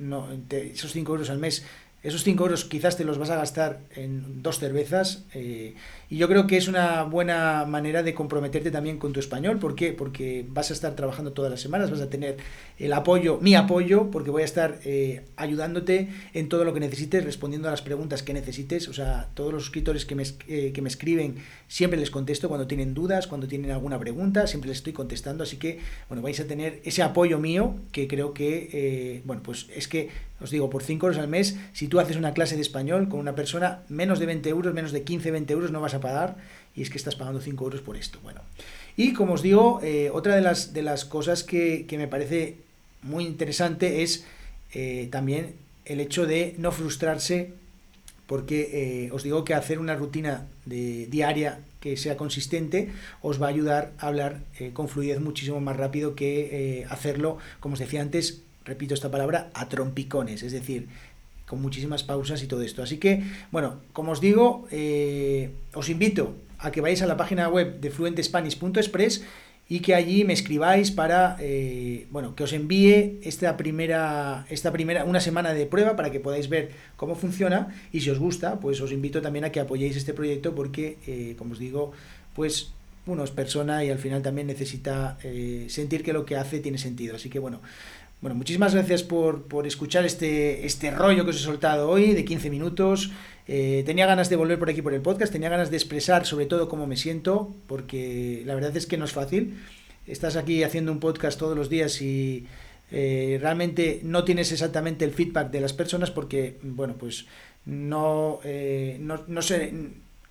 esos 0.50 0.92
5 0.92 1.12
euros 1.12 1.30
al 1.30 1.38
mes 1.38 1.64
esos 2.02 2.24
5 2.24 2.42
euros 2.42 2.64
quizás 2.64 2.96
te 2.96 3.04
los 3.04 3.16
vas 3.18 3.30
a 3.30 3.36
gastar 3.36 3.80
en 3.94 4.42
dos 4.42 4.58
cervezas 4.58 5.24
eh, 5.34 5.74
y 6.10 6.16
yo 6.16 6.28
creo 6.28 6.48
que 6.48 6.56
es 6.56 6.66
una 6.66 7.04
buena 7.04 7.64
manera 7.64 8.02
de 8.02 8.12
comprometerte 8.12 8.70
también 8.70 8.98
con 8.98 9.12
tu 9.12 9.20
español. 9.20 9.58
¿Por 9.58 9.74
qué? 9.74 9.92
Porque 9.92 10.44
vas 10.46 10.70
a 10.70 10.74
estar 10.74 10.94
trabajando 10.94 11.32
todas 11.32 11.50
las 11.50 11.60
semanas, 11.60 11.90
vas 11.90 12.00
a 12.00 12.10
tener 12.10 12.36
el 12.78 12.92
apoyo, 12.92 13.38
mi 13.40 13.54
apoyo, 13.54 14.10
porque 14.10 14.30
voy 14.30 14.42
a 14.42 14.44
estar 14.44 14.80
eh, 14.84 15.24
ayudándote 15.36 16.10
en 16.34 16.48
todo 16.50 16.64
lo 16.64 16.74
que 16.74 16.80
necesites, 16.80 17.24
respondiendo 17.24 17.68
a 17.68 17.70
las 17.70 17.80
preguntas 17.82 18.22
que 18.22 18.34
necesites. 18.34 18.88
O 18.88 18.92
sea, 18.92 19.30
todos 19.32 19.54
los 19.54 19.62
suscriptores 19.62 20.04
que 20.04 20.14
me, 20.14 20.24
eh, 20.48 20.72
que 20.74 20.82
me 20.82 20.88
escriben, 20.88 21.36
siempre 21.66 21.98
les 21.98 22.10
contesto 22.10 22.48
cuando 22.48 22.66
tienen 22.66 22.92
dudas, 22.92 23.26
cuando 23.26 23.46
tienen 23.48 23.70
alguna 23.70 23.98
pregunta, 23.98 24.46
siempre 24.46 24.68
les 24.68 24.78
estoy 24.78 24.92
contestando. 24.92 25.44
Así 25.44 25.56
que, 25.56 25.78
bueno, 26.08 26.20
vais 26.20 26.38
a 26.40 26.46
tener 26.46 26.82
ese 26.84 27.02
apoyo 27.02 27.38
mío 27.38 27.76
que 27.90 28.06
creo 28.06 28.34
que, 28.34 29.22
bueno, 29.24 29.42
pues 29.42 29.68
es 29.74 29.88
que 29.88 30.10
os 30.42 30.50
digo, 30.50 30.70
por 30.70 30.82
5 30.82 31.06
euros 31.06 31.20
al 31.20 31.28
mes, 31.28 31.56
si 31.72 31.86
tú 31.86 32.00
haces 32.00 32.16
una 32.16 32.34
clase 32.34 32.56
de 32.56 32.62
español 32.62 33.08
con 33.08 33.20
una 33.20 33.34
persona, 33.34 33.82
menos 33.88 34.18
de 34.18 34.26
20 34.26 34.48
euros, 34.48 34.74
menos 34.74 34.92
de 34.92 35.02
15, 35.02 35.30
20 35.30 35.52
euros 35.52 35.70
no 35.70 35.80
vas 35.80 35.94
a 35.94 36.00
pagar 36.00 36.36
y 36.74 36.82
es 36.82 36.90
que 36.90 36.98
estás 36.98 37.14
pagando 37.14 37.40
5 37.40 37.64
euros 37.64 37.80
por 37.80 37.96
esto. 37.96 38.18
Bueno, 38.22 38.40
y 38.96 39.12
como 39.12 39.34
os 39.34 39.42
digo, 39.42 39.80
eh, 39.82 40.10
otra 40.12 40.34
de 40.34 40.42
las, 40.42 40.72
de 40.72 40.82
las 40.82 41.04
cosas 41.04 41.44
que, 41.44 41.86
me 41.92 42.08
parece 42.08 42.56
muy 43.02 43.24
interesante 43.24 44.02
es 44.02 44.24
eh, 44.72 45.08
también 45.10 45.54
el 45.84 46.00
hecho 46.00 46.26
de 46.26 46.54
no 46.58 46.72
frustrarse 46.72 47.52
porque 48.26 49.04
eh, 49.04 49.10
os 49.12 49.22
digo 49.22 49.44
que 49.44 49.54
hacer 49.54 49.78
una 49.78 49.94
rutina 49.94 50.46
de, 50.64 51.06
diaria 51.06 51.60
que 51.80 51.96
sea 51.96 52.16
consistente 52.16 52.90
os 53.20 53.42
va 53.42 53.46
a 53.46 53.50
ayudar 53.50 53.92
a 53.98 54.06
hablar 54.06 54.40
con 54.72 54.88
fluidez 54.88 55.20
muchísimo 55.20 55.60
más 55.60 55.76
rápido 55.76 56.14
que 56.14 56.86
hacerlo, 56.88 57.38
como 57.58 57.74
os 57.74 57.80
decía 57.80 58.00
antes, 58.00 58.42
repito 58.64 58.94
esta 58.94 59.10
palabra, 59.10 59.50
a 59.54 59.68
trompicones, 59.68 60.42
es 60.42 60.52
decir, 60.52 60.88
con 61.52 61.60
muchísimas 61.60 62.02
pausas 62.02 62.42
y 62.42 62.46
todo 62.46 62.62
esto. 62.62 62.82
Así 62.82 62.96
que, 62.96 63.22
bueno, 63.50 63.76
como 63.92 64.12
os 64.12 64.22
digo, 64.22 64.66
eh, 64.70 65.50
os 65.74 65.90
invito 65.90 66.34
a 66.58 66.70
que 66.70 66.80
vayáis 66.80 67.02
a 67.02 67.06
la 67.06 67.18
página 67.18 67.46
web 67.48 67.78
de 67.78 67.90
fluentespanish.express 67.90 69.22
y 69.68 69.80
que 69.80 69.94
allí 69.94 70.24
me 70.24 70.32
escribáis 70.32 70.90
para, 70.90 71.36
eh, 71.40 72.06
bueno, 72.10 72.34
que 72.34 72.44
os 72.44 72.54
envíe 72.54 73.20
esta 73.22 73.58
primera, 73.58 74.46
esta 74.48 74.72
primera, 74.72 75.04
una 75.04 75.20
semana 75.20 75.52
de 75.52 75.66
prueba 75.66 75.94
para 75.94 76.10
que 76.10 76.20
podáis 76.20 76.48
ver 76.48 76.70
cómo 76.96 77.16
funciona 77.16 77.68
y 77.92 78.00
si 78.00 78.08
os 78.08 78.18
gusta, 78.18 78.58
pues 78.58 78.80
os 78.80 78.90
invito 78.90 79.20
también 79.20 79.44
a 79.44 79.52
que 79.52 79.60
apoyéis 79.60 79.96
este 79.96 80.14
proyecto 80.14 80.54
porque, 80.54 80.96
eh, 81.06 81.34
como 81.36 81.52
os 81.52 81.58
digo, 81.58 81.92
pues 82.34 82.72
uno 83.04 83.24
es 83.24 83.30
persona 83.30 83.84
y 83.84 83.90
al 83.90 83.98
final 83.98 84.22
también 84.22 84.46
necesita 84.46 85.18
sentir 85.66 86.02
que 86.02 86.12
lo 86.14 86.24
que 86.24 86.36
hace 86.36 86.60
tiene 86.60 86.78
sentido. 86.78 87.16
Así 87.16 87.28
que 87.28 87.40
bueno, 87.40 87.60
bueno, 88.22 88.36
muchísimas 88.36 88.72
gracias 88.72 89.02
por, 89.02 89.42
por, 89.48 89.66
escuchar 89.66 90.04
este, 90.04 90.64
este 90.64 90.92
rollo 90.92 91.24
que 91.24 91.30
os 91.30 91.36
he 91.36 91.40
soltado 91.40 91.90
hoy 91.90 92.14
de 92.14 92.24
15 92.24 92.50
minutos. 92.50 93.10
Eh, 93.48 93.82
tenía 93.84 94.06
ganas 94.06 94.30
de 94.30 94.36
volver 94.36 94.60
por 94.60 94.70
aquí 94.70 94.80
por 94.80 94.94
el 94.94 95.02
podcast, 95.02 95.32
tenía 95.32 95.48
ganas 95.48 95.72
de 95.72 95.76
expresar 95.76 96.24
sobre 96.24 96.46
todo 96.46 96.68
cómo 96.68 96.86
me 96.86 96.96
siento, 96.96 97.52
porque 97.66 98.44
la 98.46 98.54
verdad 98.54 98.76
es 98.76 98.86
que 98.86 98.96
no 98.96 99.06
es 99.06 99.12
fácil. 99.12 99.58
Estás 100.06 100.36
aquí 100.36 100.62
haciendo 100.62 100.92
un 100.92 101.00
podcast 101.00 101.36
todos 101.36 101.56
los 101.56 101.68
días 101.68 102.00
y 102.00 102.46
eh, 102.92 103.38
realmente 103.42 104.00
no 104.04 104.22
tienes 104.22 104.52
exactamente 104.52 105.04
el 105.04 105.10
feedback 105.10 105.50
de 105.50 105.60
las 105.60 105.72
personas 105.72 106.12
porque, 106.12 106.60
bueno, 106.62 106.94
pues 106.96 107.26
no, 107.64 108.38
eh, 108.44 108.98
no, 109.00 109.24
no 109.26 109.42
sé 109.42 109.72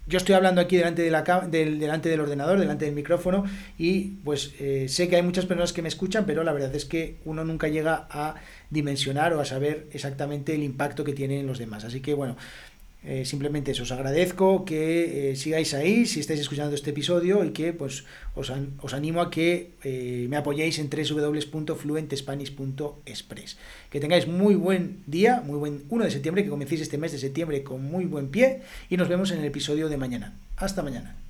yo 0.08 0.18
estoy 0.18 0.36
hablando 0.36 0.62
aquí 0.62 0.78
delante, 0.78 1.02
de 1.04 1.12
la, 1.12 1.22
del, 1.50 1.80
delante 1.80 2.10
del 2.10 2.20
ordenador, 2.20 2.60
delante 2.60 2.86
del 2.86 2.96
micrófono 2.96 3.46
y 3.78 4.16
pues 4.24 4.54
eh, 4.60 4.88
sé 4.90 5.08
que 5.08 5.16
hay 5.16 5.22
muchas 5.22 5.46
personas 5.46 5.74
que 5.74 5.82
me 5.82 5.88
escuchan, 5.88 6.26
pero 6.26 6.44
la 6.44 6.52
verdad 6.54 6.74
es 6.76 6.86
que 6.86 7.18
uno 7.24 7.46
nunca 7.46 7.68
llega 7.68 8.08
a 8.10 8.36
dimensionar 8.70 9.34
o 9.34 9.40
a 9.40 9.46
saber 9.46 9.88
exactamente 9.92 10.56
el 10.56 10.64
impacto 10.64 11.04
que 11.04 11.14
tienen 11.14 11.46
los 11.46 11.60
demás. 11.60 11.86
Así 11.86 12.02
que 12.02 12.14
bueno, 12.14 12.36
eh, 13.04 13.26
simplemente 13.26 13.74
os 13.74 13.92
agradezco 13.92 14.64
que 14.64 15.32
eh, 15.32 15.36
sigáis 15.36 15.74
ahí 15.74 16.06
si 16.06 16.20
estáis 16.20 16.40
escuchando 16.40 16.76
este 16.76 16.92
episodio 16.92 17.44
y 17.44 17.50
que 17.50 17.74
pues 17.74 18.06
os, 18.36 18.54
os 18.54 18.94
animo 18.94 19.22
a 19.22 19.32
que 19.34 19.72
eh, 19.84 20.28
me 20.30 20.38
apoyéis 20.38 20.78
en 20.78 20.88
www.fluentespanish.express. 20.90 23.58
Que 23.90 24.00
tengáis 24.00 24.28
muy 24.28 24.54
buen 24.54 25.02
día, 25.08 25.42
muy 25.42 25.58
buen 25.58 25.82
1 25.90 26.06
de 26.06 26.12
septiembre, 26.12 26.44
que 26.44 26.50
comencéis 26.50 26.82
este 26.82 27.00
mes 27.00 27.12
de 27.12 27.18
septiembre 27.18 27.64
con 27.64 27.84
muy 27.84 28.06
buen 28.06 28.30
pie 28.30 28.62
y 28.90 28.98
nos 28.98 29.10
vemos 29.10 29.32
en 29.32 29.40
el 29.40 29.46
episodio 29.46 29.90
de 29.90 29.98
mañana. 29.98 30.36
Hasta 30.58 30.84
mañana. 30.84 31.21